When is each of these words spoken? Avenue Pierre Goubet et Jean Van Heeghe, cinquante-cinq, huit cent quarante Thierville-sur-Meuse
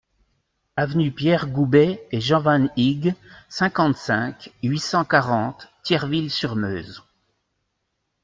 Avenue 0.77 1.11
Pierre 1.11 1.45
Goubet 1.47 2.07
et 2.11 2.21
Jean 2.21 2.39
Van 2.41 2.69
Heeghe, 2.75 3.13
cinquante-cinq, 3.49 4.51
huit 4.63 4.79
cent 4.79 5.05
quarante 5.05 5.67
Thierville-sur-Meuse 5.83 7.03